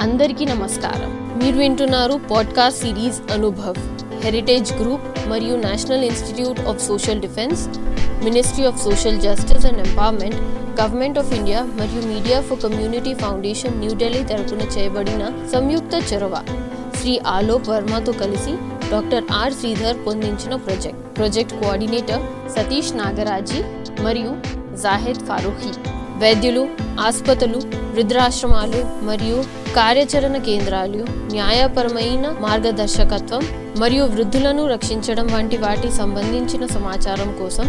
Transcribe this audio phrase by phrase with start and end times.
[0.00, 1.38] అందరికీ నమస్కారం.
[1.42, 3.74] మీరు వింటున్నారు podcast series Anubhav
[4.20, 7.68] heritage group మరియు national institute of social defence
[8.24, 10.36] ministry of social justice and empowerment
[10.80, 16.42] government of India మరియు media for community foundation New Delhi తరపున చేయబడిన సంయుక్త చొరవ.
[17.00, 18.54] శ్రీ ఆలోక్ వర్మతో కలిసి
[18.90, 21.18] doctor R Sridhar పొందించిన project.
[21.18, 22.22] Project coordinator
[22.56, 23.62] Satish Nagaraji
[24.02, 24.36] మరియు
[24.76, 26.62] జాహెద్ ఫారూఖీ వైద్యులు
[27.00, 27.60] ఆసుపత్రులు
[27.94, 29.44] వృద్ధాశ్రమాలు మరియు
[29.76, 33.42] కార్యాచరణ కేంద్రాలు న్యాయపరమైన మార్గదర్శకత్వం
[33.80, 37.66] మరియు వృద్ధులను రక్షించడం వంటి వాటి సంబంధించిన సమాచారం కోసం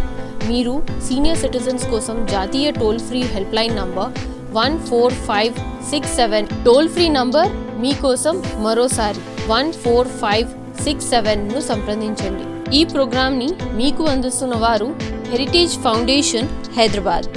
[0.49, 4.11] మీరు సీనియర్ సిటిజన్స్ కోసం జాతీయ toll free help line number
[4.53, 5.53] one four five
[5.91, 10.49] six seven toll free number మీకోసం మరోసారి వన్ ఫోర్ ఫైవ్
[10.83, 12.45] సిక్స్ సెవెన్ను సంప్రదించండి.
[12.77, 14.95] ఈ ప్రోగ్రామ్ని మీకు అందిస్తున్న వారు
[15.31, 17.27] హెరిటేజ్ ఫౌండేషన్ హైదరాబాద్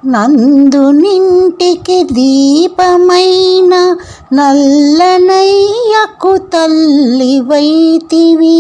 [0.06, 3.74] నందు నింటికి దీపమైన
[4.34, 8.58] నల్లనయ్యకు తల్లివైతివి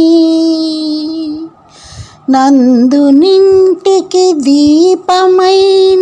[2.31, 6.00] నందు నింటికి దీపమైన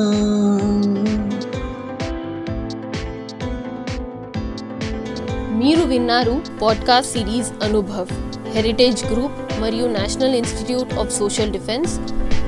[5.57, 8.07] మీరు విన్నారు podcast series Anubhav
[8.56, 12.00] heritage group మరియు national institute of social defence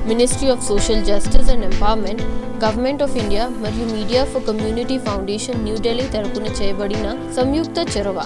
[0.06, 2.22] ministry of social justice and empowerment
[2.64, 7.06] government of India మరియు media for community foundation New Delhi తరపున చేయబడిన
[7.36, 8.20] సంయుక్త చొరవ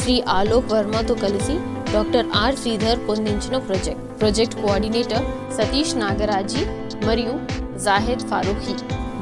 [0.00, 1.54] శ్రీ ఆలోక్ వర్మతో కలిసి
[1.94, 4.20] doctor R Sridhar పొందించిన project.
[4.20, 5.24] Project coordinator
[5.58, 6.62] Satish Nagaraji
[7.06, 7.34] మరియు
[7.84, 8.74] జాహెద్ ఫారూఖీ.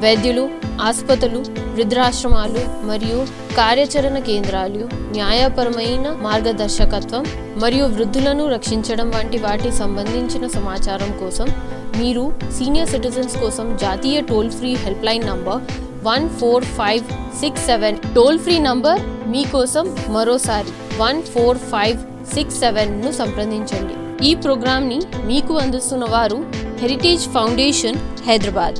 [0.03, 0.43] వైద్యులు
[0.81, 1.39] ఆసుపత్రులు
[1.75, 3.17] వృద్ధాశ్రమాలు మరియు
[3.57, 4.83] కార్యాచరణ కేంద్రాలు
[5.15, 7.25] న్యాయపరమైన మార్గదర్శకత్వం
[7.57, 11.47] మరియు వృద్ధులను రక్షించడం వంటి వాటి సంబంధించిన సమాచారం కోసం
[11.97, 15.61] మీరు సీనియర్ సిటిజన్స్ కోసం జాతీయ toll free help line number
[16.03, 17.03] one four five
[17.41, 21.97] six seven toll free number మీకోసం మరోసారి వన్ ఫోర్ ఫైవ్
[22.35, 24.25] సిక్స్ సెవెన్ను సంప్రదించండి.
[24.27, 26.39] ఈ ప్రోగ్రామ్ని మీకు అందిస్తున్న వారు
[26.79, 28.79] హెరిటేజ్ ఫౌండేషన్ హైదరాబాద్